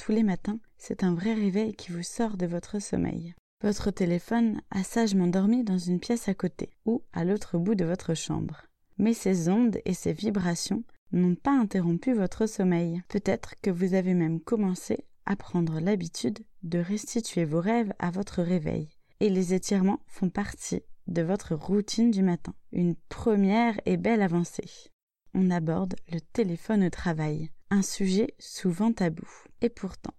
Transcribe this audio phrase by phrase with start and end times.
[0.00, 3.34] tous les matins, c'est un vrai réveil qui vous sort de votre sommeil.
[3.62, 7.84] Votre téléphone a sagement dormi dans une pièce à côté ou à l'autre bout de
[7.84, 8.62] votre chambre.
[8.96, 13.02] Mais ces ondes et ces vibrations n'ont pas interrompu votre sommeil.
[13.08, 18.42] Peut-être que vous avez même commencé à prendre l'habitude de restituer vos rêves à votre
[18.42, 18.88] réveil.
[19.20, 22.54] Et les étirements font partie de votre routine du matin.
[22.72, 24.88] Une première et belle avancée.
[25.34, 29.26] On aborde le téléphone au travail, un sujet souvent tabou.
[29.62, 30.14] Et pourtant,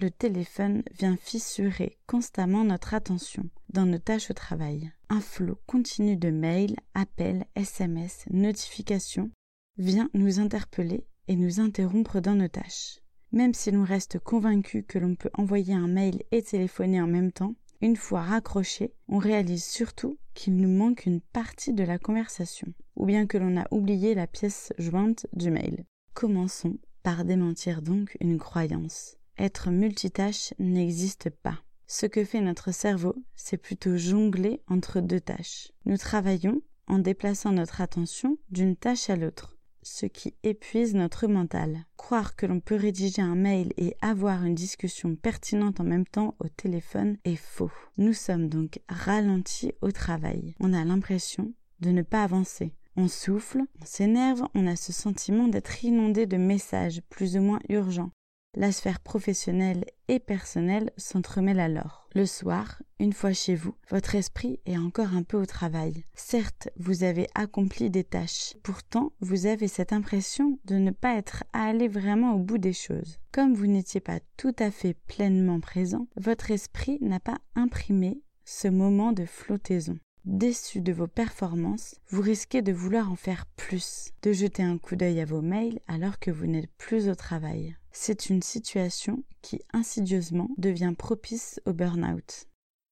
[0.00, 4.90] le téléphone vient fissurer constamment notre attention dans nos tâches au travail.
[5.08, 9.30] Un flot continu de mails, appels, SMS, notifications
[9.76, 13.00] vient nous interpeller et nous interrompre dans nos tâches.
[13.32, 17.32] Même si l'on reste convaincu que l'on peut envoyer un mail et téléphoner en même
[17.32, 22.72] temps, une fois raccroché, on réalise surtout qu'il nous manque une partie de la conversation,
[22.96, 25.84] ou bien que l'on a oublié la pièce jointe du mail.
[26.14, 29.16] Commençons par démentir donc une croyance.
[29.38, 31.60] Être multitâche n'existe pas.
[31.86, 35.70] Ce que fait notre cerveau, c'est plutôt jongler entre deux tâches.
[35.84, 41.84] Nous travaillons en déplaçant notre attention d'une tâche à l'autre ce qui épuise notre mental.
[41.96, 46.34] Croire que l'on peut rédiger un mail et avoir une discussion pertinente en même temps
[46.40, 47.70] au téléphone est faux.
[47.98, 50.54] Nous sommes donc ralentis au travail.
[50.58, 52.72] On a l'impression de ne pas avancer.
[52.96, 57.60] On souffle, on s'énerve, on a ce sentiment d'être inondé de messages plus ou moins
[57.68, 58.10] urgents.
[58.56, 62.08] La sphère professionnelle et personnelle s'entremêlent alors.
[62.14, 66.04] Le soir, une fois chez vous, votre esprit est encore un peu au travail.
[66.14, 68.54] Certes, vous avez accompli des tâches.
[68.62, 73.18] Pourtant, vous avez cette impression de ne pas être allé vraiment au bout des choses.
[73.32, 78.68] Comme vous n'étiez pas tout à fait pleinement présent, votre esprit n'a pas imprimé ce
[78.68, 84.32] moment de flottaison déçu de vos performances, vous risquez de vouloir en faire plus, de
[84.32, 87.76] jeter un coup d'œil à vos mails alors que vous n'êtes plus au travail.
[87.92, 92.46] C'est une situation qui insidieusement devient propice au burn-out.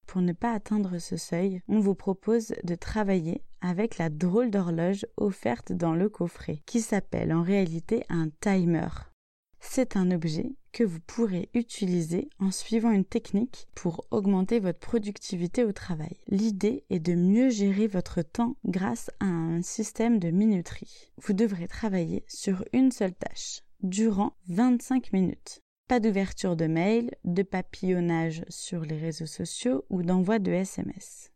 [0.06, 5.06] Pour ne pas atteindre ce seuil, on vous propose de travailler avec la drôle d'horloge
[5.16, 8.88] offerte dans le coffret, qui s'appelle en réalité un timer.
[9.64, 15.64] C'est un objet que vous pourrez utiliser en suivant une technique pour augmenter votre productivité
[15.64, 16.18] au travail.
[16.26, 21.10] L'idée est de mieux gérer votre temps grâce à un système de minuterie.
[21.16, 25.60] Vous devrez travailler sur une seule tâche durant 25 minutes.
[25.88, 31.30] Pas d'ouverture de mail, de papillonnage sur les réseaux sociaux ou d'envoi de SMS.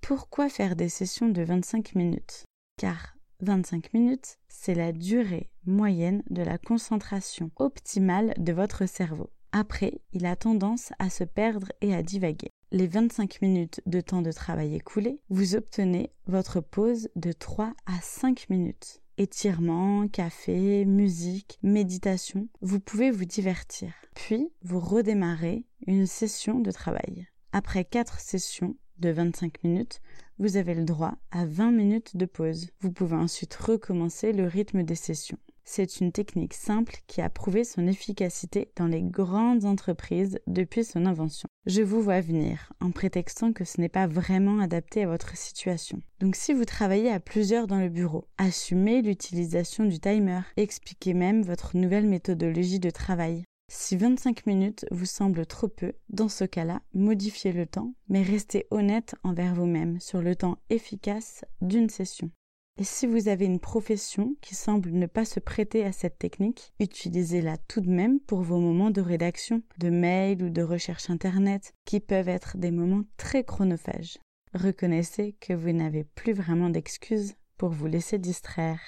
[0.00, 2.44] Pourquoi faire des sessions de 25 minutes?
[2.78, 9.30] Car 25 minutes, c'est la durée moyenne de la concentration optimale de votre cerveau.
[9.52, 12.48] Après, il a tendance à se perdre et à divaguer.
[12.70, 18.00] Les 25 minutes de temps de travail écoulés, vous obtenez votre pause de 3 à
[18.00, 19.02] 5 minutes.
[19.18, 23.92] Étirement, café, musique, méditation, vous pouvez vous divertir.
[24.14, 27.26] Puis, vous redémarrez une session de travail.
[27.52, 30.00] Après 4 sessions de 25 minutes,
[30.38, 32.70] vous avez le droit à 20 minutes de pause.
[32.80, 35.38] Vous pouvez ensuite recommencer le rythme des sessions.
[35.64, 41.06] C'est une technique simple qui a prouvé son efficacité dans les grandes entreprises depuis son
[41.06, 41.48] invention.
[41.66, 46.00] Je vous vois venir en prétextant que ce n'est pas vraiment adapté à votre situation.
[46.20, 51.42] Donc si vous travaillez à plusieurs dans le bureau, assumez l'utilisation du timer, expliquez même
[51.42, 53.44] votre nouvelle méthodologie de travail.
[53.74, 58.66] Si 25 minutes vous semblent trop peu, dans ce cas-là, modifiez le temps, mais restez
[58.70, 62.30] honnête envers vous-même sur le temps efficace d'une session.
[62.78, 66.74] Et si vous avez une profession qui semble ne pas se prêter à cette technique,
[66.80, 71.72] utilisez-la tout de même pour vos moments de rédaction, de mail ou de recherche Internet,
[71.86, 74.18] qui peuvent être des moments très chronophages.
[74.52, 78.80] Reconnaissez que vous n'avez plus vraiment d'excuses pour vous laisser distraire.